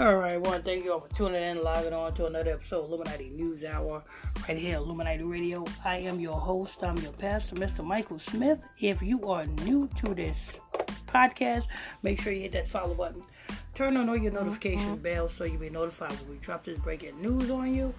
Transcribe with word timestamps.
All 0.00 0.16
right, 0.16 0.42
to 0.42 0.60
thank 0.60 0.86
you 0.86 0.94
all 0.94 1.00
for 1.00 1.14
tuning 1.14 1.42
in, 1.42 1.58
and 1.58 1.60
logging 1.60 1.92
on 1.92 2.14
to 2.14 2.24
another 2.24 2.52
episode 2.52 2.84
of 2.84 2.90
Illuminati 2.90 3.28
News 3.36 3.62
Hour 3.66 4.02
right 4.48 4.56
here 4.56 4.76
at 4.76 4.80
Illuminati 4.80 5.24
Radio. 5.24 5.66
I 5.84 5.96
am 5.96 6.18
your 6.18 6.40
host, 6.40 6.82
I'm 6.82 6.96
your 6.96 7.12
pastor, 7.12 7.56
Mr. 7.56 7.84
Michael 7.84 8.18
Smith. 8.18 8.62
If 8.80 9.02
you 9.02 9.30
are 9.30 9.44
new 9.44 9.90
to 9.98 10.14
this 10.14 10.52
podcast, 11.06 11.64
make 12.02 12.18
sure 12.18 12.32
you 12.32 12.40
hit 12.40 12.52
that 12.52 12.66
follow 12.66 12.94
button. 12.94 13.22
Turn 13.74 13.98
on 13.98 14.08
all 14.08 14.16
your 14.16 14.32
notification 14.32 14.96
bells 14.96 15.34
so 15.36 15.44
you'll 15.44 15.60
be 15.60 15.68
notified 15.68 16.12
when 16.12 16.30
we 16.30 16.36
drop 16.38 16.64
this 16.64 16.78
breaking 16.78 17.20
news 17.20 17.50
on 17.50 17.74
you. 17.74 17.92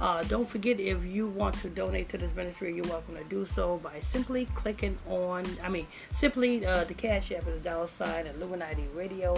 Uh, 0.00 0.22
don't 0.22 0.48
forget 0.48 0.80
if 0.80 1.04
you 1.04 1.26
want 1.26 1.54
to 1.56 1.68
donate 1.68 2.08
to 2.08 2.16
this 2.16 2.34
ministry, 2.34 2.74
you're 2.74 2.86
welcome 2.86 3.14
to 3.14 3.24
do 3.24 3.46
so 3.54 3.76
by 3.84 4.00
simply 4.00 4.46
clicking 4.54 4.96
on, 5.06 5.44
I 5.62 5.68
mean, 5.68 5.86
simply 6.18 6.64
uh, 6.64 6.84
the 6.84 6.94
cash 6.94 7.30
app 7.30 7.40
is 7.40 7.44
the 7.44 7.60
dollar 7.60 7.88
sign 7.88 8.26
Illuminati 8.26 8.86
Radio 8.94 9.36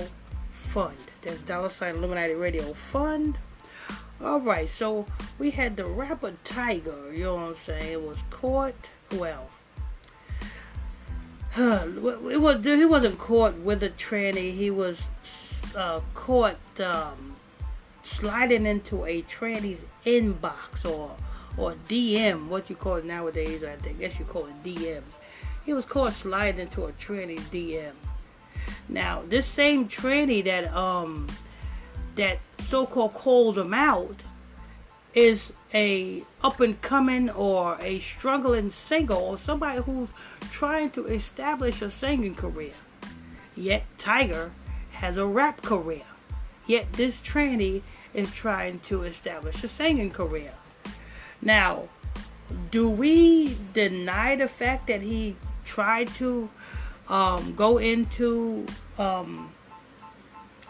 Fund. 0.72 0.96
That's 1.22 1.38
dollar 1.40 1.70
sign 1.70 1.96
Illuminati 1.96 2.34
Radio 2.34 2.72
Fund. 2.74 3.38
All 4.22 4.40
right, 4.40 4.68
so 4.78 5.06
we 5.38 5.50
had 5.50 5.76
the 5.76 5.84
rapper 5.84 6.32
Tyga, 6.44 7.14
You 7.16 7.24
know 7.24 7.34
what 7.34 7.42
I'm 7.42 7.56
saying? 7.66 7.92
It 7.92 8.02
was 8.02 8.18
caught. 8.30 8.74
Well, 9.12 9.50
it 11.56 12.40
was 12.40 12.64
he 12.64 12.84
wasn't 12.84 13.18
caught 13.18 13.56
with 13.58 13.82
a 13.82 13.90
tranny. 13.90 14.54
He 14.54 14.70
was 14.70 15.00
uh, 15.76 16.00
caught 16.14 16.58
um, 16.80 17.36
sliding 18.02 18.66
into 18.66 19.04
a 19.04 19.22
tranny's 19.22 19.80
inbox 20.04 20.84
or 20.84 21.16
or 21.56 21.74
DM, 21.88 22.48
what 22.48 22.68
you 22.68 22.76
call 22.76 22.96
it 22.96 23.04
nowadays. 23.04 23.62
I 23.62 23.76
think, 23.76 24.00
guess 24.00 24.18
you 24.18 24.24
call 24.24 24.46
it 24.46 24.64
DM. 24.64 25.02
He 25.64 25.72
was 25.72 25.84
caught 25.84 26.12
sliding 26.12 26.62
into 26.62 26.84
a 26.86 26.92
tranny's 26.92 27.44
DM. 27.48 27.92
Now, 28.88 29.22
this 29.28 29.46
same 29.46 29.88
tranny 29.88 30.44
that 30.44 30.72
um 30.74 31.28
that 32.16 32.38
so-called 32.68 33.14
called 33.14 33.58
him 33.58 33.74
out 33.74 34.16
is 35.14 35.52
a 35.72 36.22
up 36.42 36.60
and 36.60 36.80
coming 36.82 37.30
or 37.30 37.78
a 37.80 38.00
struggling 38.00 38.70
singer 38.70 39.14
or 39.14 39.38
somebody 39.38 39.82
who's 39.82 40.08
trying 40.50 40.90
to 40.90 41.06
establish 41.06 41.82
a 41.82 41.90
singing 41.90 42.34
career. 42.34 42.72
Yet 43.56 43.84
Tyga 43.98 44.50
has 44.92 45.16
a 45.16 45.26
rap 45.26 45.62
career. 45.62 46.02
Yet 46.66 46.92
this 46.94 47.16
tranny 47.18 47.82
is 48.12 48.32
trying 48.32 48.80
to 48.80 49.02
establish 49.02 49.62
a 49.62 49.68
singing 49.68 50.10
career. 50.10 50.52
Now, 51.42 51.88
do 52.70 52.88
we 52.88 53.56
deny 53.72 54.36
the 54.36 54.48
fact 54.48 54.86
that 54.86 55.02
he 55.02 55.36
tried 55.64 56.08
to 56.14 56.48
um, 57.08 57.54
go 57.54 57.78
into 57.78 58.66
um, 58.98 59.52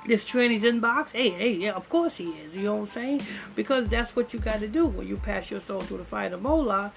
this 0.07 0.27
tranny's 0.27 0.63
inbox. 0.63 1.13
Hey, 1.13 1.31
hey, 1.31 1.53
yeah, 1.53 1.73
of 1.73 1.89
course 1.89 2.17
he 2.17 2.31
is. 2.31 2.55
You 2.55 2.63
know 2.63 2.77
what 2.77 2.89
I'm 2.89 2.95
saying? 2.95 3.23
Because 3.55 3.89
that's 3.89 4.15
what 4.15 4.33
you 4.33 4.39
got 4.39 4.61
to 4.61 4.69
do 4.69 4.87
when 4.87 5.07
you 5.07 5.17
pass 5.17 5.51
your 5.51 5.61
soul 5.61 5.81
through 5.81 5.99
the 5.99 6.05
fire 6.05 6.33
of 6.33 6.43
Moloch. 6.43 6.93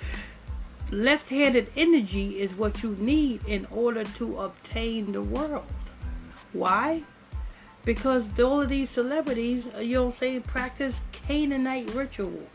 Left-handed 0.89 1.69
energy 1.75 2.39
is 2.39 2.55
what 2.55 2.81
you 2.81 2.95
need 2.99 3.45
in 3.45 3.67
order 3.71 4.03
to 4.03 4.39
obtain 4.39 5.11
the 5.11 5.21
world. 5.21 5.65
Why? 6.53 7.03
Because 7.83 8.23
all 8.39 8.61
of 8.61 8.69
these 8.69 8.89
celebrities, 8.89 9.65
uh, 9.75 9.79
you 9.79 9.95
know 9.95 10.05
what 10.05 10.13
I'm 10.13 10.19
saying, 10.19 10.41
practice 10.43 10.95
Canaanite 11.11 11.93
rituals. 11.93 12.49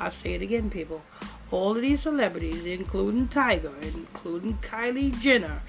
I'll 0.00 0.10
say 0.10 0.34
it 0.34 0.42
again, 0.42 0.70
people. 0.70 1.02
All 1.50 1.76
of 1.76 1.82
these 1.82 2.00
celebrities, 2.00 2.64
including 2.64 3.28
Tyga, 3.28 3.72
including 3.82 4.58
Kylie 4.58 5.18
Jenner, 5.20 5.60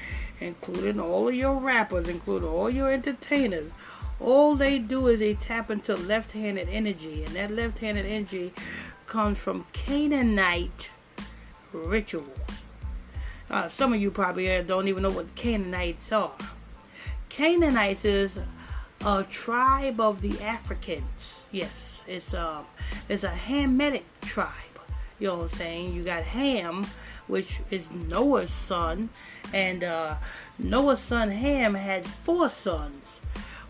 including 0.42 1.00
all 1.00 1.30
of 1.30 1.36
your 1.36 1.56
rappers, 1.56 2.10
including 2.10 2.50
all 2.50 2.70
your 2.70 2.92
entertainers, 2.92 3.72
all 4.20 4.56
they 4.56 4.78
do 4.78 5.08
is 5.08 5.20
they 5.20 5.36
tap 5.36 5.72
into 5.72 5.96
left-handed 5.96 6.68
energy, 6.70 7.24
and 7.24 7.36
that 7.36 7.52
left-handed 7.52 8.06
energy 8.06 8.52
comes 9.08 9.38
from 9.38 9.66
Canaanite 9.72 10.90
rituals. 11.72 12.28
Uh, 13.50 13.68
some 13.70 13.94
of 13.94 14.02
you 14.02 14.12
probably 14.12 14.62
don't 14.64 14.88
even 14.88 15.04
know 15.04 15.12
what 15.12 15.34
Canaanites 15.36 16.12
are. 16.12 16.34
Canaanites 17.30 18.06
is 18.06 18.32
a 19.06 19.24
tribe 19.24 20.00
of 20.00 20.22
the 20.22 20.40
Africans. 20.42 21.36
Yes, 21.52 22.00
it's 22.08 22.34
a 22.34 22.64
it's 23.10 23.24
a 23.24 23.30
Hamitic 23.30 24.04
tribe. 24.22 24.50
You 25.20 25.28
know 25.28 25.38
what 25.38 25.52
I'm 25.52 25.58
saying? 25.58 25.94
You 25.94 26.04
got 26.04 26.24
Ham, 26.24 26.86
which 27.28 27.60
is 27.70 27.90
Noah's 27.92 28.52
son, 28.52 29.10
and 29.54 29.84
uh, 29.84 30.16
Noah's 30.60 31.02
son 31.02 31.32
Ham 31.32 31.76
had 31.76 32.06
four 32.06 32.50
sons. 32.50 33.20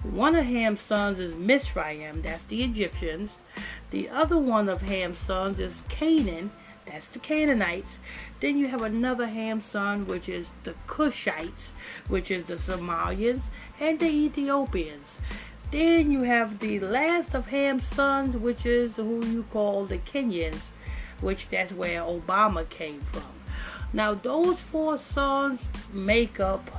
One 0.03 0.35
of 0.35 0.45
Ham's 0.45 0.81
sons 0.81 1.19
is 1.19 1.35
Mizraim, 1.35 2.23
that's 2.23 2.44
the 2.44 2.63
Egyptians. 2.63 3.31
The 3.91 4.09
other 4.09 4.38
one 4.38 4.67
of 4.67 4.81
Ham's 4.81 5.19
sons 5.19 5.59
is 5.59 5.84
Canaan, 5.89 6.51
that's 6.85 7.07
the 7.07 7.19
Canaanites. 7.19 7.97
Then 8.39 8.57
you 8.57 8.67
have 8.67 8.81
another 8.81 9.28
Ham 9.28 9.62
son, 9.62 10.07
which 10.07 10.28
is 10.28 10.47
the 10.63 10.73
Cushites, 10.88 11.69
which 12.07 12.31
is 12.31 12.45
the 12.45 12.56
Somalians 12.56 13.41
and 13.79 14.00
the 14.00 14.07
Ethiopians. 14.07 15.06
Then 15.72 16.12
you 16.12 16.23
have 16.23 16.59
the 16.59 16.79
last 16.79 17.33
of 17.33 17.47
Ham's 17.47 17.85
sons, 17.85 18.35
which 18.35 18.66
is 18.66 18.95
who 18.95 19.23
you 19.25 19.44
call 19.51 19.85
the 19.85 20.00
Kenyans, 20.00 20.62
which 21.22 21.47
that's 21.50 21.72
where 21.72 22.01
Obama 22.01 22.68
came 22.68 23.01
from. 23.01 23.41
Now 23.94 24.13
those 24.13 24.59
four 24.59 24.97
sons 24.97 25.59
make 25.91 26.40
up 26.40 26.69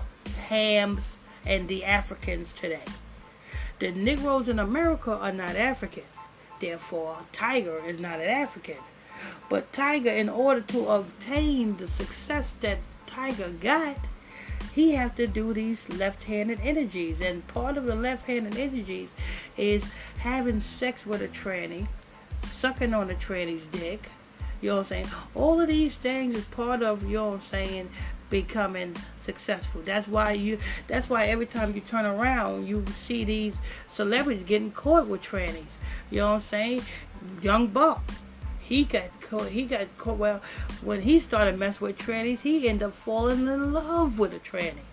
Ham's 0.49 1.03
and 1.45 1.69
the 1.69 1.84
Africans 1.84 2.53
today. 2.53 2.84
The 3.78 3.91
Negroes 3.91 4.49
in 4.49 4.59
America 4.59 5.12
are 5.12 5.33
not 5.33 5.56
African. 5.56 6.05
Therefore, 6.61 7.19
Tyga 7.33 7.84
is 7.87 7.99
not 7.99 8.21
an 8.21 8.28
African. 8.28 8.77
But 9.49 9.72
Tyga, 9.72 10.17
in 10.17 10.28
order 10.28 10.61
to 10.61 10.89
obtain 10.89 11.77
the 11.77 11.89
success 11.89 12.55
that 12.61 12.78
Tyga 13.06 13.61
got, 13.61 13.99
he 14.72 14.93
has 14.93 15.15
to 15.17 15.27
do 15.27 15.53
these 15.53 15.89
left-handed 15.89 16.61
energies. 16.62 17.21
And 17.21 17.47
part 17.49 17.77
of 17.77 17.84
the 17.84 17.97
left-handed 17.97 18.56
energies 18.56 19.09
is 19.56 19.84
having 20.19 20.61
sex 20.61 21.05
with 21.05 21.21
a 21.21 21.28
tranny, 21.28 21.89
sucking 22.45 22.95
on 22.95 23.11
a 23.11 23.15
tranny's 23.15 23.65
dick, 23.72 24.09
you 24.62 24.71
know 24.71 24.77
what 24.77 24.83
I'm 24.83 24.89
saying? 24.89 25.06
All 25.34 25.61
of 25.61 25.69
these 25.69 25.95
things 25.95 26.37
is 26.37 26.45
part 26.47 26.83
of, 26.83 27.03
you 27.03 27.17
know 27.17 27.41
saying, 27.50 27.91
becoming 28.31 28.97
successful. 29.25 29.83
That's 29.84 30.09
why 30.09 30.33
you 30.33 30.59
that's 30.87 31.11
why 31.11 31.27
every 31.27 31.47
time 31.47 31.75
you 31.75 31.83
turn 31.83 32.06
around 32.06 32.67
you 32.67 32.84
see 33.06 33.25
these 33.25 33.55
celebrities 33.93 34.45
getting 34.47 34.72
caught 34.72 35.06
with 35.06 35.22
trannies. 35.22 35.65
You 36.11 36.21
know 36.21 36.31
what 36.31 36.37
I'm 36.37 36.43
saying? 36.43 36.83
Young 37.43 37.67
Buck. 37.67 38.03
He 38.61 38.84
got 38.84 39.21
caught 39.21 39.49
he 39.49 39.65
got 39.67 39.87
caught 39.99 40.17
well 40.17 40.41
when 40.81 41.03
he 41.03 41.21
started 41.21 41.59
messing 41.59 41.87
with 41.87 41.99
trannies, 41.99 42.41
he 42.41 42.69
ended 42.69 42.89
up 42.89 42.95
falling 42.95 43.47
in 43.47 43.72
love 43.72 44.19
with 44.19 44.33
a 44.33 44.39
tranny. 44.39 44.87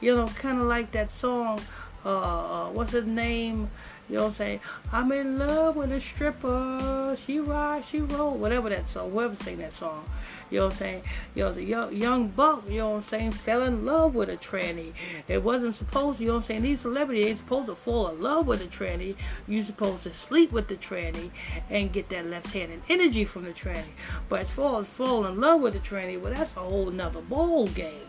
You 0.00 0.16
know, 0.16 0.26
kinda 0.26 0.64
like 0.64 0.90
that 0.92 1.10
song, 1.12 1.60
uh, 2.04 2.66
uh 2.66 2.68
what's 2.70 2.92
his 2.92 3.06
name? 3.06 3.70
You 4.08 4.16
know 4.16 4.22
what 4.24 4.28
I'm 4.28 4.34
saying? 4.34 4.60
I'm 4.90 5.12
in 5.12 5.38
love 5.38 5.76
with 5.76 5.92
a 5.92 6.00
stripper. 6.00 7.16
She 7.26 7.40
ride, 7.40 7.84
she 7.90 8.00
roll. 8.00 8.34
Whatever 8.34 8.70
that 8.70 8.88
song, 8.88 9.10
whoever 9.10 9.36
sang 9.44 9.58
that 9.58 9.74
song. 9.74 10.04
You 10.50 10.60
know 10.60 10.66
what 10.66 10.72
I'm 10.74 10.78
saying? 10.78 11.02
You 11.34 11.44
know, 11.44 11.52
the 11.52 11.62
young, 11.62 11.94
young 11.94 12.28
buck, 12.28 12.64
you 12.68 12.78
know 12.78 12.90
what 12.90 12.96
I'm 12.96 13.08
saying, 13.08 13.32
fell 13.32 13.62
in 13.62 13.84
love 13.84 14.14
with 14.14 14.30
a 14.30 14.38
tranny. 14.38 14.92
It 15.26 15.42
wasn't 15.42 15.74
supposed, 15.74 16.18
to, 16.18 16.24
you 16.24 16.30
know 16.30 16.36
what 16.36 16.44
I'm 16.44 16.46
saying? 16.46 16.62
These 16.62 16.80
celebrities 16.80 17.26
ain't 17.26 17.38
supposed 17.40 17.66
to 17.66 17.74
fall 17.74 18.08
in 18.08 18.22
love 18.22 18.46
with 18.46 18.62
a 18.62 18.64
tranny. 18.64 19.14
You're 19.46 19.64
supposed 19.64 20.04
to 20.04 20.14
sleep 20.14 20.50
with 20.50 20.68
the 20.68 20.76
tranny 20.76 21.30
and 21.68 21.92
get 21.92 22.08
that 22.08 22.26
left-handed 22.26 22.80
energy 22.88 23.26
from 23.26 23.44
the 23.44 23.52
tranny. 23.52 23.92
But 24.30 24.46
fall, 24.46 24.84
fall 24.84 25.26
in 25.26 25.38
love 25.38 25.60
with 25.60 25.74
the 25.74 25.80
tranny, 25.80 26.18
well, 26.18 26.32
that's 26.32 26.56
a 26.56 26.60
whole 26.60 26.90
nother 26.90 27.20
ball 27.20 27.66
game. 27.68 28.08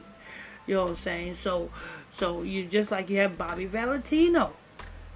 You 0.66 0.76
know 0.76 0.84
what 0.84 0.92
I'm 0.92 0.98
saying? 0.98 1.36
So, 1.36 1.70
so 2.16 2.44
you 2.44 2.66
just 2.66 2.90
like 2.90 3.10
you 3.10 3.18
have 3.18 3.38
Bobby 3.38 3.66
Valentino. 3.66 4.54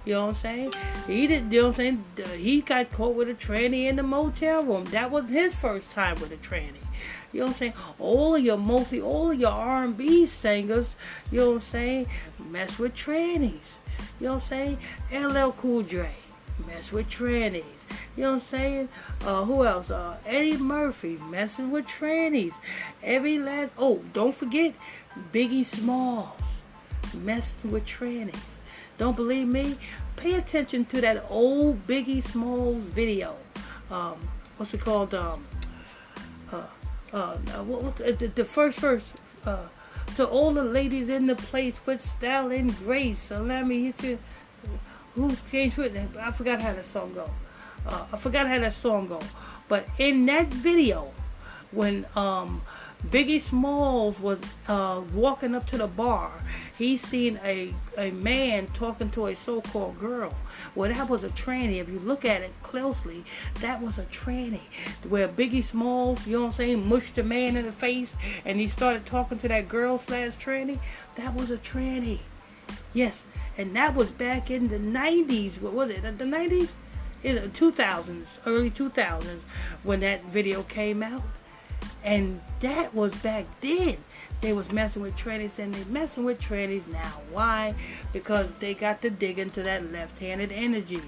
You 0.04 0.14
know 0.14 0.26
what 0.26 0.36
I'm 0.36 0.40
saying? 0.42 0.72
He 1.06 1.26
did. 1.26 1.52
You 1.52 1.62
know 1.62 1.68
what 1.68 1.80
I'm 1.80 2.04
saying? 2.16 2.38
He 2.38 2.60
got 2.60 2.92
caught 2.92 3.14
with 3.14 3.28
a 3.28 3.34
tranny 3.34 3.86
in 3.86 3.96
the 3.96 4.02
motel 4.02 4.62
room. 4.62 4.84
That 4.86 5.10
was 5.10 5.28
his 5.28 5.54
first 5.54 5.90
time 5.90 6.20
with 6.20 6.30
a 6.30 6.36
tranny. 6.36 6.74
You 7.32 7.40
know 7.40 7.46
what 7.46 7.52
I'm 7.52 7.58
saying? 7.58 7.72
All 7.98 8.34
of 8.36 8.44
your 8.44 8.56
multi, 8.56 9.00
all 9.00 9.32
of 9.32 9.40
your 9.40 9.50
R&B 9.50 10.26
singers, 10.26 10.86
you 11.32 11.40
know 11.40 11.50
what 11.52 11.56
I'm 11.56 11.62
saying, 11.62 12.06
mess 12.48 12.78
with 12.78 12.94
trannies. 12.94 13.58
You 14.20 14.28
know 14.28 14.34
what 14.34 14.44
I'm 14.44 14.48
saying? 14.48 14.78
LL 15.12 15.50
Cool 15.50 15.82
J, 15.82 16.10
mess 16.64 16.92
with 16.92 17.10
trannies. 17.10 17.64
You 18.16 18.22
know 18.22 18.34
what 18.34 18.36
I'm 18.36 18.40
saying? 18.42 18.88
Uh, 19.24 19.44
who 19.44 19.66
else? 19.66 19.90
Uh, 19.90 20.16
Eddie 20.24 20.58
Murphy, 20.58 21.18
messing 21.28 21.72
with 21.72 21.88
trannies. 21.88 22.52
Every 23.02 23.40
last, 23.40 23.72
oh, 23.76 24.02
don't 24.12 24.34
forget, 24.34 24.74
Biggie 25.32 25.66
Smalls, 25.66 26.28
messing 27.12 27.72
with 27.72 27.84
trannies. 27.84 28.53
Don't 28.98 29.16
believe 29.16 29.48
me? 29.48 29.76
Pay 30.16 30.34
attention 30.34 30.84
to 30.86 31.00
that 31.00 31.24
old 31.28 31.86
Biggie 31.86 32.22
Smalls 32.22 32.80
video. 32.82 33.34
Um, 33.90 34.16
what's 34.56 34.72
it 34.74 34.80
called? 34.80 35.14
Um, 35.14 35.44
uh, 36.52 36.62
uh, 37.12 37.36
what, 37.36 37.82
what, 37.82 37.96
the, 37.96 38.26
the 38.28 38.44
first 38.44 38.78
verse. 38.78 39.12
Uh, 39.44 39.66
to 40.16 40.26
all 40.26 40.52
the 40.52 40.62
ladies 40.62 41.08
in 41.08 41.26
the 41.26 41.34
place 41.34 41.78
with 41.86 42.04
style 42.04 42.52
and 42.52 42.76
grace. 42.78 43.20
So 43.20 43.42
let 43.42 43.66
me 43.66 43.84
hit 43.84 44.02
you. 44.02 44.18
who 45.14 45.36
James 45.50 45.76
Whitney? 45.76 46.06
I 46.20 46.30
forgot 46.30 46.60
how 46.60 46.72
that 46.72 46.86
song 46.86 47.14
go. 47.14 47.28
Uh, 47.86 48.04
I 48.12 48.16
forgot 48.16 48.46
how 48.46 48.58
that 48.60 48.74
song 48.74 49.08
go. 49.08 49.20
But 49.68 49.88
in 49.98 50.26
that 50.26 50.48
video, 50.48 51.10
when 51.72 52.06
um, 52.14 52.62
Biggie 53.10 53.42
Smalls 53.42 54.18
was 54.18 54.40
uh, 54.66 55.02
walking 55.12 55.54
up 55.54 55.66
to 55.68 55.78
the 55.78 55.86
bar, 55.86 56.32
he 56.76 56.96
seen 56.96 57.38
a 57.44 57.74
a 57.96 58.10
man 58.10 58.66
talking 58.68 59.10
to 59.10 59.26
a 59.26 59.36
so-called 59.36 59.98
girl. 60.00 60.34
Well, 60.74 60.92
that 60.92 61.08
was 61.08 61.22
a 61.22 61.28
tranny. 61.28 61.80
If 61.80 61.88
you 61.88 62.00
look 62.00 62.24
at 62.24 62.42
it 62.42 62.52
closely, 62.62 63.24
that 63.60 63.80
was 63.80 63.98
a 63.98 64.04
tranny. 64.04 64.62
Where 65.08 65.28
Biggie 65.28 65.64
Smalls, 65.64 66.26
you 66.26 66.32
know 66.32 66.42
what 66.42 66.48
I'm 66.48 66.52
saying, 66.54 66.88
mushed 66.88 67.14
the 67.14 67.22
man 67.22 67.56
in 67.56 67.66
the 67.66 67.72
face 67.72 68.14
and 68.44 68.58
he 68.58 68.68
started 68.68 69.06
talking 69.06 69.38
to 69.38 69.48
that 69.48 69.68
girl 69.68 70.00
slash 70.00 70.32
tranny. 70.32 70.80
That 71.16 71.34
was 71.34 71.50
a 71.50 71.58
tranny. 71.58 72.20
Yes, 72.92 73.22
and 73.56 73.76
that 73.76 73.94
was 73.94 74.10
back 74.10 74.50
in 74.50 74.68
the 74.68 74.78
90s. 74.78 75.60
What 75.60 75.74
was 75.74 75.90
it? 75.90 76.02
The 76.02 76.24
90s? 76.24 76.70
In 77.22 77.36
the 77.36 77.42
2000s, 77.42 78.26
early 78.44 78.70
2000s, 78.70 79.40
when 79.82 80.00
that 80.00 80.24
video 80.24 80.62
came 80.62 81.02
out. 81.02 81.22
And 82.04 82.40
that 82.60 82.94
was 82.94 83.14
back 83.16 83.46
then. 83.60 83.96
They 84.40 84.52
was 84.52 84.70
messing 84.70 85.00
with 85.00 85.16
trannies 85.16 85.58
and 85.58 85.72
they 85.72 85.90
messing 85.90 86.24
with 86.24 86.40
trannies 86.40 86.86
now. 86.86 87.14
Why? 87.32 87.74
Because 88.12 88.50
they 88.60 88.74
got 88.74 89.00
to 89.02 89.10
dig 89.10 89.38
into 89.38 89.62
that 89.62 89.90
left-handed 89.90 90.52
energy. 90.52 91.00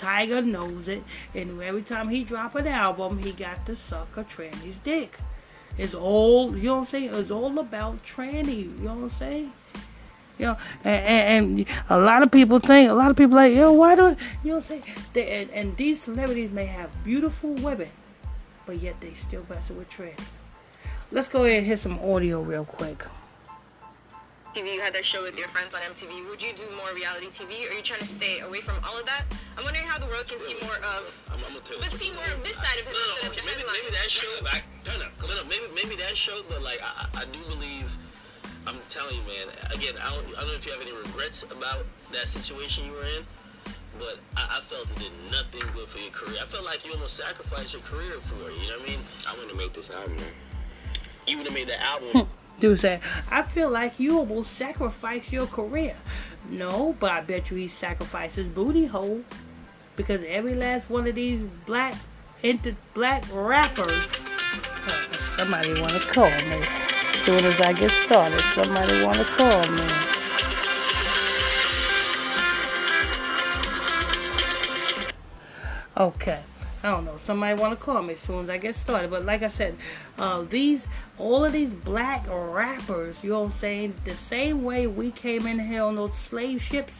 Tyga 0.00 0.42
knows 0.42 0.88
it, 0.88 1.02
and 1.34 1.60
every 1.60 1.82
time 1.82 2.08
he 2.08 2.24
drop 2.24 2.54
an 2.54 2.66
album, 2.66 3.18
he 3.18 3.32
got 3.32 3.66
to 3.66 3.76
suck 3.76 4.16
a 4.16 4.24
tranny's 4.24 4.76
dick. 4.82 5.18
It's 5.76 5.94
all, 5.94 6.56
you 6.56 6.64
know 6.64 6.76
what 6.76 6.80
I'm 6.80 6.86
saying? 6.86 7.14
It's 7.14 7.30
all 7.30 7.58
about 7.58 8.04
tranny, 8.04 8.64
you 8.64 8.84
know 8.84 8.94
what 8.94 9.02
I'm 9.02 9.10
saying? 9.10 9.52
You 10.38 10.46
know, 10.46 10.56
and, 10.84 11.04
and, 11.04 11.58
and, 11.58 11.66
a 11.90 11.98
lot 11.98 12.22
of 12.22 12.30
people 12.30 12.60
think, 12.60 12.88
a 12.88 12.94
lot 12.94 13.10
of 13.10 13.16
people 13.16 13.36
like, 13.36 13.54
yo, 13.54 13.72
why 13.72 13.94
don't, 13.94 14.18
you 14.42 14.52
know 14.52 14.56
what 14.56 14.70
I'm 14.70 14.82
saying? 14.82 14.82
They, 15.12 15.42
and, 15.42 15.50
and 15.50 15.76
these 15.76 16.00
celebrities 16.02 16.50
may 16.50 16.64
have 16.64 16.88
beautiful 17.04 17.54
women, 17.56 17.90
but 18.66 18.78
yet 18.78 19.00
they 19.00 19.12
still 19.14 19.44
messing 19.48 19.76
with 19.78 19.90
trannies. 19.90 20.18
Let's 21.12 21.28
go 21.28 21.44
ahead 21.44 21.58
and 21.58 21.66
hit 21.66 21.80
some 21.80 21.98
audio 21.98 22.40
real 22.42 22.64
quick. 22.64 23.04
TV, 24.54 24.74
you 24.74 24.80
had 24.80 24.92
that 24.94 25.04
show 25.04 25.22
with 25.22 25.38
your 25.38 25.46
friends 25.48 25.74
on 25.74 25.80
MTV. 25.82 26.28
Would 26.28 26.42
you 26.42 26.50
do 26.54 26.66
more 26.74 26.90
reality 26.94 27.26
TV, 27.30 27.66
or 27.66 27.70
are 27.70 27.74
you 27.76 27.82
trying 27.82 28.00
to 28.00 28.06
stay 28.06 28.40
away 28.40 28.60
from 28.60 28.82
all 28.84 28.98
of 28.98 29.06
that? 29.06 29.22
I'm 29.56 29.62
wondering 29.62 29.86
how 29.86 29.98
the 29.98 30.06
world 30.06 30.26
can 30.26 30.40
see 30.40 30.54
more 30.62 30.74
of, 30.74 31.06
I'm, 31.30 31.38
I'm 31.38 31.54
gonna 31.54 31.62
tell 31.62 31.78
you 31.78 31.82
but 31.86 31.94
see 31.94 32.10
more 32.10 32.26
of 32.34 32.42
this 32.42 32.58
side 32.58 32.78
of 32.82 32.86
him 32.86 32.94
No, 32.94 32.98
no, 32.98 33.14
instead 33.14 33.30
of 33.30 33.36
the 33.38 33.42
maybe, 33.46 33.62
headlines. 33.62 33.78
maybe 33.86 33.94
that 33.94 34.10
show. 34.10 34.30
Back, 34.42 34.62
turn 34.82 35.02
up. 35.02 35.12
No, 35.22 35.34
no, 35.38 35.44
maybe 35.46 35.66
maybe 35.74 35.94
that 36.02 36.16
show, 36.18 36.42
but 36.50 36.62
like 36.62 36.82
I, 36.82 37.06
I 37.14 37.22
I 37.22 37.24
do 37.30 37.38
believe. 37.46 37.86
I'm 38.66 38.76
telling 38.90 39.14
you, 39.16 39.22
man. 39.22 39.46
Again, 39.70 39.94
I 40.02 40.10
don't, 40.14 40.26
I 40.36 40.42
don't 40.42 40.48
know 40.50 40.58
if 40.58 40.66
you 40.66 40.72
have 40.72 40.82
any 40.82 40.92
regrets 40.92 41.44
about 41.44 41.86
that 42.12 42.26
situation 42.28 42.84
you 42.86 42.92
were 42.92 43.06
in, 43.06 43.22
but 44.00 44.18
I, 44.36 44.58
I 44.58 44.60
felt 44.62 44.90
it 44.90 44.98
did 44.98 45.12
nothing 45.30 45.60
good 45.74 45.88
for 45.88 45.98
your 45.98 46.10
career. 46.10 46.38
I 46.42 46.46
felt 46.46 46.64
like 46.64 46.84
you 46.84 46.92
almost 46.92 47.16
sacrificed 47.16 47.72
your 47.72 47.82
career 47.82 48.18
for 48.22 48.50
it. 48.50 48.54
You 48.60 48.70
know 48.70 48.78
what 48.78 48.88
I 48.88 48.90
mean? 48.90 49.00
I 49.28 49.32
wouldn't 49.32 49.50
have 49.50 49.58
made 49.58 49.74
this 49.74 49.90
album. 49.90 50.16
You 51.26 51.36
would 51.36 51.46
have 51.46 51.54
made 51.54 51.68
the 51.68 51.80
album. 51.80 52.26
Dude 52.60 52.80
said, 52.80 53.00
I 53.30 53.42
feel 53.42 53.70
like 53.70 54.00
you 54.00 54.18
almost 54.18 54.56
sacrificed 54.56 55.32
your 55.32 55.46
career. 55.46 55.96
No, 56.50 56.96
but 56.98 57.12
I 57.12 57.20
bet 57.20 57.50
you 57.50 57.56
he 57.56 57.68
sacrificed 57.68 58.36
his 58.36 58.48
booty 58.48 58.86
hole. 58.86 59.22
Because 59.96 60.22
every 60.26 60.54
last 60.54 60.88
one 60.90 61.06
of 61.06 61.14
these 61.14 61.42
black 61.66 61.94
into 62.42 62.74
black 62.94 63.22
rappers 63.32 64.06
somebody 65.36 65.80
wanna 65.80 66.00
call 66.00 66.30
me. 66.30 66.62
As 66.62 67.24
soon 67.24 67.44
as 67.44 67.60
I 67.60 67.72
get 67.72 67.90
started, 68.04 68.42
somebody 68.54 69.02
wanna 69.04 69.24
call 69.36 69.66
me. 69.70 70.09
Okay. 76.00 76.40
I 76.82 76.92
don't 76.92 77.04
know. 77.04 77.18
Somebody 77.26 77.60
want 77.60 77.78
to 77.78 77.84
call 77.84 78.00
me 78.00 78.14
as 78.14 78.20
soon 78.20 78.44
as 78.44 78.48
I 78.48 78.56
get 78.56 78.74
started. 78.74 79.10
But 79.10 79.26
like 79.26 79.42
I 79.42 79.50
said, 79.50 79.76
uh, 80.18 80.44
these 80.48 80.86
all 81.18 81.44
of 81.44 81.52
these 81.52 81.68
black 81.68 82.24
rappers, 82.26 83.16
you 83.22 83.28
know 83.28 83.42
what 83.42 83.52
I'm 83.52 83.58
saying? 83.58 83.94
The 84.06 84.14
same 84.14 84.64
way 84.64 84.86
we 84.86 85.10
came 85.10 85.46
in 85.46 85.58
here 85.58 85.82
on 85.82 85.96
those 85.96 86.16
slave 86.16 86.62
ships, 86.62 86.94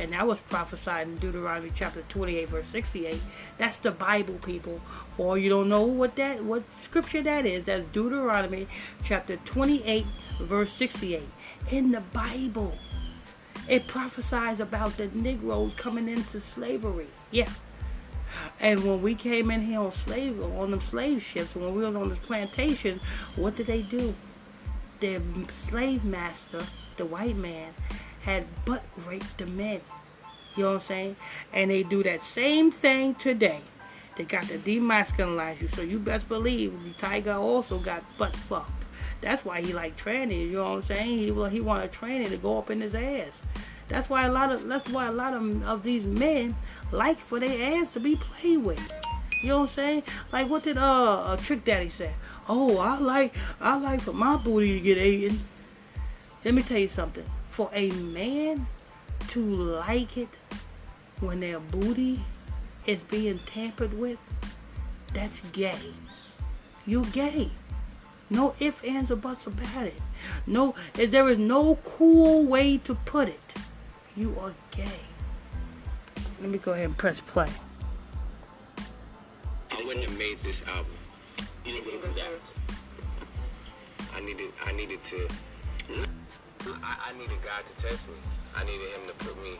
and 0.00 0.12
that 0.14 0.26
was 0.26 0.40
prophesied 0.40 1.06
in 1.06 1.16
Deuteronomy 1.18 1.70
chapter 1.76 2.02
28, 2.08 2.48
verse 2.48 2.66
68. 2.72 3.22
That's 3.56 3.76
the 3.76 3.92
Bible, 3.92 4.34
people. 4.44 4.80
Or 5.16 5.38
you 5.38 5.48
don't 5.48 5.68
know 5.68 5.84
what 5.84 6.16
that 6.16 6.42
what 6.42 6.64
scripture 6.82 7.22
that 7.22 7.46
is. 7.46 7.66
That's 7.66 7.88
Deuteronomy 7.90 8.66
chapter 9.04 9.36
28, 9.36 10.04
verse 10.40 10.72
68. 10.72 11.22
In 11.70 11.92
the 11.92 12.00
Bible. 12.00 12.76
It 13.68 13.86
prophesies 13.86 14.58
about 14.58 14.96
the 14.96 15.06
Negroes 15.14 15.72
coming 15.76 16.08
into 16.08 16.40
slavery. 16.40 17.06
Yeah. 17.30 17.50
And 18.60 18.84
when 18.84 19.02
we 19.02 19.14
came 19.14 19.50
in 19.50 19.62
here 19.62 19.80
on 19.80 19.92
slave 19.92 20.42
on 20.42 20.70
them 20.70 20.80
slave 20.82 21.22
ships, 21.22 21.54
when 21.54 21.74
we 21.74 21.84
was 21.84 21.94
on 21.96 22.08
this 22.08 22.18
plantation, 22.18 23.00
what 23.36 23.56
did 23.56 23.66
they 23.66 23.82
do? 23.82 24.14
Their 25.00 25.20
slave 25.52 26.04
master, 26.04 26.62
the 26.96 27.06
white 27.06 27.36
man, 27.36 27.72
had 28.22 28.44
butt 28.64 28.82
raped 29.06 29.38
the 29.38 29.46
men. 29.46 29.80
You 30.56 30.64
know 30.64 30.72
what 30.74 30.82
I'm 30.82 30.86
saying? 30.88 31.16
And 31.52 31.70
they 31.70 31.82
do 31.82 32.02
that 32.02 32.22
same 32.22 32.70
thing 32.70 33.14
today. 33.14 33.60
They 34.16 34.24
got 34.24 34.44
to 34.44 34.58
demasculinize 34.58 35.62
you, 35.62 35.68
so 35.68 35.82
you 35.82 35.98
best 35.98 36.28
believe 36.28 36.72
the 36.84 36.90
Tyga 36.90 37.36
also 37.36 37.78
got 37.78 38.02
butt 38.18 38.36
fucked. 38.36 38.70
That's 39.20 39.44
why 39.44 39.60
he 39.62 39.72
like 39.72 39.96
trannies. 39.96 40.50
You 40.50 40.56
know 40.56 40.74
what 40.74 40.82
I'm 40.82 40.82
saying? 40.84 41.18
He 41.18 41.26
he 41.26 41.60
want 41.60 41.84
a 41.84 41.88
tranny 41.88 42.28
to 42.28 42.36
go 42.36 42.58
up 42.58 42.70
in 42.70 42.80
his 42.80 42.94
ass. 42.94 43.30
That's 43.88 44.08
why 44.08 44.26
a 44.26 44.32
lot 44.32 44.52
of 44.52 44.66
that's 44.66 44.88
why 44.88 45.06
a 45.06 45.12
lot 45.12 45.34
of, 45.34 45.62
of 45.64 45.82
these 45.82 46.04
men 46.04 46.54
like 46.92 47.18
for 47.18 47.40
their 47.40 47.76
ass 47.76 47.92
to 47.92 48.00
be 48.00 48.16
played 48.16 48.64
with. 48.64 48.80
You 49.42 49.48
know 49.48 49.60
what 49.60 49.70
I'm 49.70 49.74
saying? 49.74 50.02
Like 50.32 50.48
what 50.48 50.64
did 50.64 50.76
uh, 50.76 51.22
uh 51.22 51.36
Trick 51.36 51.64
Daddy 51.64 51.90
say? 51.90 52.12
Oh, 52.48 52.78
I 52.78 52.98
like 52.98 53.34
I 53.60 53.76
like 53.78 54.00
for 54.02 54.12
my 54.12 54.36
booty 54.36 54.74
to 54.74 54.80
get 54.80 54.98
eaten. 54.98 55.40
Let 56.44 56.54
me 56.54 56.62
tell 56.62 56.78
you 56.78 56.88
something. 56.88 57.24
For 57.50 57.70
a 57.72 57.90
man 57.90 58.66
to 59.28 59.40
like 59.40 60.16
it 60.16 60.28
when 61.20 61.40
their 61.40 61.60
booty 61.60 62.20
is 62.86 63.00
being 63.02 63.38
tampered 63.46 63.98
with, 63.98 64.18
that's 65.12 65.40
gay. 65.52 65.92
You 66.86 67.04
gay. 67.06 67.50
No 68.30 68.54
ifs, 68.60 68.82
ands, 68.84 69.10
or 69.10 69.16
buts 69.16 69.46
about 69.46 69.86
it. 69.86 70.00
No, 70.46 70.74
there 70.94 71.28
is 71.28 71.38
no 71.38 71.76
cool 71.84 72.44
way 72.44 72.78
to 72.78 72.94
put 72.94 73.28
it. 73.28 73.40
You 74.16 74.36
are 74.40 74.54
gay. 74.70 75.09
Let 76.40 76.48
me 76.48 76.58
go 76.58 76.72
ahead 76.72 76.86
and 76.86 76.96
press 76.96 77.20
play. 77.20 77.48
I 79.70 79.82
wouldn't 79.84 80.04
have 80.06 80.18
made 80.18 80.38
this 80.42 80.62
album. 80.66 80.92
You 81.64 81.72
didn't 81.74 82.00
through 82.00 82.14
that. 82.14 82.30
I 84.14 84.20
needed 84.20 84.50
I 84.64 84.72
needed 84.72 85.04
to 85.04 85.28
I, 86.82 86.96
I 87.08 87.18
needed 87.18 87.36
God 87.44 87.62
to 87.66 87.82
test 87.82 88.08
me. 88.08 88.14
I 88.56 88.64
needed 88.64 88.88
him 88.92 89.06
to 89.08 89.24
put 89.24 89.42
me 89.42 89.58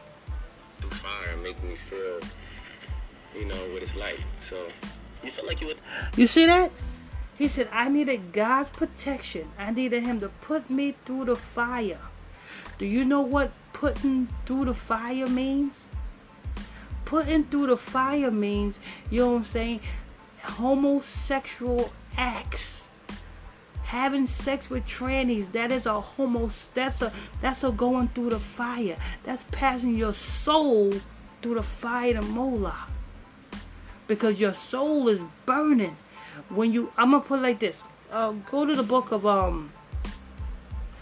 through 0.81 0.91
fire 0.91 1.33
and 1.33 1.43
make 1.43 1.63
me 1.63 1.77
feel 1.77 2.21
you 3.37 3.45
know 3.45 3.57
what 3.73 3.83
it's 3.83 3.95
like. 3.95 4.21
So 4.41 4.67
You 5.23 5.31
felt 5.31 5.47
like 5.47 5.61
you 5.61 5.69
were. 5.69 5.75
You 6.17 6.27
see 6.27 6.47
that? 6.47 6.71
He 7.37 7.49
said, 7.49 7.69
I 7.73 7.89
needed 7.89 8.33
God's 8.33 8.71
protection. 8.71 9.49
I 9.59 9.71
needed 9.71 10.03
him 10.03 10.21
to 10.21 10.29
put 10.29 10.69
me 10.69 10.95
through 11.05 11.27
the 11.27 11.37
fire. 11.37 12.01
Do 12.79 12.87
you 12.87 13.05
know 13.05 13.21
what 13.21 13.51
putting 13.73 14.29
through 14.47 14.67
the 14.67 14.75
fire 14.75 15.29
means? 15.29 15.73
Putting 17.11 17.43
through 17.43 17.67
the 17.67 17.77
fire 17.77 18.31
means, 18.31 18.77
you 19.11 19.23
know 19.23 19.33
what 19.33 19.39
I'm 19.39 19.45
saying, 19.47 19.81
homosexual 20.45 21.93
acts. 22.17 22.83
Having 23.87 24.29
sex 24.29 24.71
with 24.71 24.87
trannies, 24.87 25.51
that 25.51 25.73
is 25.73 25.87
a 25.87 26.01
homo 26.01 26.53
that's 26.73 27.03
a 27.03 27.13
that's 27.43 27.65
a 27.65 27.73
going 27.73 28.07
through 28.15 28.31
the 28.31 28.39
fire. 28.39 28.97
That's 29.25 29.43
passing 29.51 29.97
your 29.97 30.15
soul 30.15 30.93
through 31.43 31.55
the 31.55 31.65
fire 31.65 32.15
to 32.15 32.23
Moloch. 32.23 32.89
Because 34.07 34.41
your 34.41 34.55
soul 34.55 35.09
is 35.09 35.21
burning. 35.47 35.97
When 36.49 36.73
you 36.73 36.93
I'm 36.97 37.11
gonna 37.11 37.25
put 37.25 37.43
like 37.43 37.59
this. 37.59 37.79
Uh, 38.13 38.35
go 38.53 38.65
to 38.65 38.77
the 38.77 38.85
book 38.85 39.11
of 39.11 39.27
um 39.27 39.73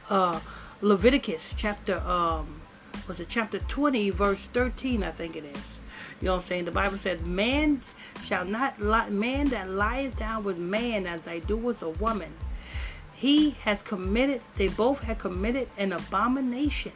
uh 0.09 0.41
Leviticus 0.81 1.53
chapter 1.55 1.99
um 1.99 2.63
was 3.07 3.21
it 3.21 3.27
chapter 3.29 3.59
20 3.59 4.09
verse 4.09 4.41
13 4.55 5.03
I 5.03 5.11
think 5.11 5.37
it 5.37 5.45
is. 5.45 5.78
You 6.21 6.27
know 6.27 6.37
what 6.37 6.43
I'm 6.43 6.49
saying? 6.49 6.65
The 6.65 6.71
Bible 6.71 6.99
says 6.99 7.21
man 7.23 7.83
shall 8.25 8.45
not 8.45 8.81
lie 8.81 9.09
man 9.11 9.49
that 9.49 9.71
lieth 9.71 10.19
down 10.19 10.45
with 10.45 10.59
man 10.59 11.07
as 11.07 11.23
they 11.23 11.41
do 11.41 11.57
with 11.57 11.83
a 11.83 11.91
woman. 11.91 12.33
He 13.15 13.51
has 13.63 13.83
committed 13.83 14.43
they 14.57 14.69
both 14.69 15.03
have 15.05 15.19
committed 15.19 15.69
an 15.77 15.93
abomination 15.93 16.93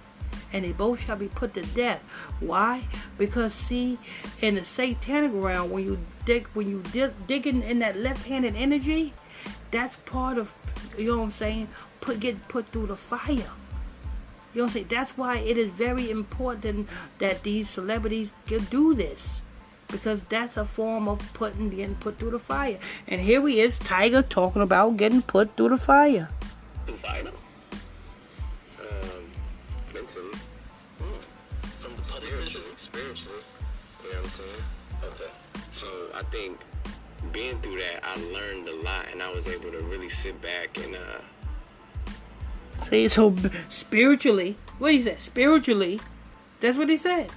and 0.52 0.64
they 0.64 0.72
both 0.72 1.00
shall 1.04 1.16
be 1.16 1.28
put 1.28 1.54
to 1.54 1.62
death. 1.62 2.02
Why? 2.40 2.84
Because 3.18 3.54
see, 3.54 3.98
in 4.40 4.56
the 4.56 4.64
satanic 4.64 5.32
realm, 5.34 5.70
when 5.70 5.84
you 5.84 5.98
dig, 6.24 6.46
when 6.48 6.68
you 6.68 6.82
dig, 6.92 7.12
digging 7.26 7.62
in 7.62 7.78
that 7.78 7.96
left-handed 7.96 8.54
energy, 8.56 9.14
that's 9.70 9.96
part 9.96 10.38
of, 10.38 10.52
you 10.98 11.10
know 11.10 11.18
what 11.18 11.24
I'm 11.24 11.32
saying, 11.32 11.68
put 12.00 12.20
get 12.20 12.48
put 12.48 12.66
through 12.68 12.86
the 12.86 12.96
fire. 12.96 13.50
You 14.54 14.58
know 14.58 14.64
what 14.64 14.70
I'm 14.70 14.74
saying? 14.74 14.86
That's 14.90 15.16
why 15.16 15.38
it 15.38 15.56
is 15.56 15.70
very 15.70 16.10
important 16.10 16.88
that 17.18 17.42
these 17.42 17.70
celebrities 17.70 18.30
can 18.46 18.64
do 18.64 18.94
this. 18.94 19.40
Because 19.88 20.20
that's 20.28 20.56
a 20.56 20.64
form 20.64 21.08
of 21.08 21.20
putting 21.34 21.70
getting 21.70 21.94
put 21.96 22.18
through 22.18 22.30
the 22.30 22.38
fire. 22.38 22.78
And 23.08 23.20
here 23.20 23.46
he 23.46 23.60
is, 23.60 23.74
Tyga, 23.78 24.26
talking 24.26 24.62
about 24.62 24.96
getting 24.96 25.22
put 25.22 25.56
through 25.56 25.70
the 25.70 25.78
fire. 25.78 26.28
Through 26.86 26.96
fire? 26.96 27.26
Um, 28.80 29.24
mentally, 29.92 30.32
From 31.80 31.96
the 31.96 32.02
public 32.02 32.30
spiritually, 32.30 32.74
spiritually. 32.76 33.42
You 34.02 34.10
know 34.12 34.16
what 34.16 34.24
I'm 34.24 34.30
saying? 34.30 34.64
Okay. 35.04 35.30
So 35.70 35.88
I 36.14 36.22
think 36.24 36.58
being 37.32 37.58
through 37.58 37.78
that, 37.78 38.02
I 38.02 38.16
learned 38.32 38.68
a 38.68 38.76
lot, 38.82 39.06
and 39.12 39.22
I 39.22 39.32
was 39.32 39.46
able 39.46 39.70
to 39.70 39.80
really 39.80 40.08
sit 40.08 40.40
back 40.40 40.76
and 40.78 40.94
uh, 40.94 41.20
See, 42.88 43.08
so 43.08 43.34
spiritually, 43.68 44.56
what 44.78 44.92
he 44.92 45.02
said, 45.02 45.20
spiritually, 45.20 46.00
that's 46.60 46.76
what 46.76 46.88
he 46.88 46.96
said. 46.96 47.30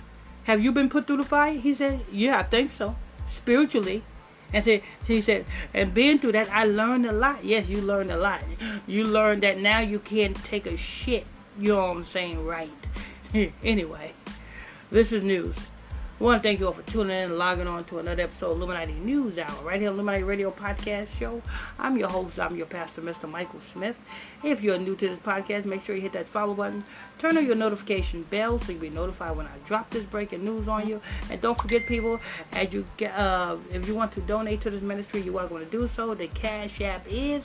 Have 0.46 0.64
you 0.64 0.72
been 0.72 0.90
put 0.90 1.08
through 1.08 1.18
the 1.18 1.24
fire? 1.24 1.54
He 1.54 1.74
said, 1.74 2.02
yeah, 2.12 2.40
I 2.40 2.44
think 2.44 2.72
so. 2.72 2.96
Spiritually. 3.30 4.04
And 4.54 4.64
so 4.64 4.80
he 5.06 5.22
said, 5.22 5.46
and 5.74 5.94
being 5.94 6.20
through 6.20 6.34
that, 6.34 6.50
I 6.52 6.66
learned 6.66 7.06
a 7.08 7.12
lot. 7.12 7.44
Yes, 7.44 7.68
you 7.68 7.82
learned 7.82 8.12
a 8.12 8.18
lot. 8.18 8.42
You 8.88 9.04
learned 9.04 9.44
that 9.44 9.60
now 9.60 9.80
you 9.80 10.00
can't 10.00 10.36
take 10.46 10.66
a 10.66 10.78
shit. 10.78 11.26
You 11.60 11.70
know 11.70 11.88
what 11.88 11.98
I'm 11.98 12.06
saying? 12.06 12.46
Right. 12.46 12.72
anyway, 13.64 14.14
this 14.92 15.12
is 15.12 15.24
news. 15.24 15.56
Want 16.18 16.42
to 16.42 16.48
thank 16.48 16.62
you 16.62 16.68
all 16.68 16.72
for 16.72 16.82
tuning 16.84 17.14
in 17.14 17.24
and 17.26 17.38
logging 17.38 17.68
on 17.68 17.84
to 17.86 18.00
another 18.00 18.24
episode 18.24 18.52
of 18.52 18.58
Illuminati 18.58 18.94
News 18.94 19.38
Hour, 19.38 19.66
right 19.66 19.82
here 19.82 19.90
Illuminati 19.90 20.24
Radio 20.24 20.50
Podcast 20.50 21.08
Show. 21.20 21.42
I'm 21.78 21.98
your 21.98 22.08
host, 22.08 22.40
I'm 22.40 22.56
your 22.56 22.68
pastor, 22.68 23.02
Mr. 23.02 23.30
Michael 23.30 23.60
Smith. 23.74 23.98
If 24.42 24.62
you're 24.62 24.80
new 24.80 24.96
to 24.96 25.10
this 25.10 25.20
podcast, 25.20 25.66
make 25.66 25.84
sure 25.84 25.94
you 25.94 26.02
hit 26.02 26.14
that 26.14 26.30
follow 26.30 26.54
button, 26.54 26.86
turn 27.20 27.36
on 27.36 27.46
your 27.46 27.56
notification 27.56 28.24
bell 28.24 28.62
so 28.62 28.72
you'll 28.72 28.80
be 28.80 28.90
notified 28.90 29.36
when 29.36 29.46
I 29.46 29.58
drop 29.66 29.90
this 29.90 30.06
breaking 30.06 30.46
news 30.46 30.70
on 30.70 30.88
you. 30.88 31.02
And 31.30 31.42
don't 31.42 31.62
forget, 31.62 31.86
people, 31.86 32.22
as 32.54 32.72
you 32.72 32.88
get, 32.96 33.14
uh, 33.14 33.58
if 33.74 33.86
you 33.86 33.94
want 33.94 34.14
to 34.14 34.22
donate 34.22 34.62
to 34.62 34.70
this 34.70 34.82
ministry, 34.82 35.20
you 35.20 35.38
are 35.38 35.48
going 35.48 35.66
to 35.66 35.72
do 35.72 35.90
so. 35.98 36.14
The 36.14 36.28
Cash 36.28 36.80
App 36.80 37.06
is 37.10 37.44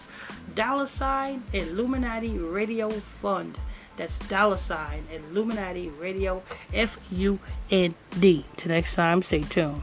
dollar 0.54 0.86
sign 0.86 1.42
Illuminati 1.52 2.38
Radio 2.38 2.88
Fund. 2.90 3.58
That's 4.00 4.18
dollar 4.30 4.56
sign 4.56 5.04
Illuminati 5.12 5.90
Radio 5.90 6.42
F 6.72 6.98
U 7.10 7.38
N 7.70 7.94
D. 8.18 8.46
Till 8.56 8.70
next 8.70 8.94
time, 8.94 9.22
stay 9.22 9.42
tuned. 9.42 9.82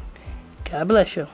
God 0.71 0.87
bless 0.87 1.15
you. 1.15 1.27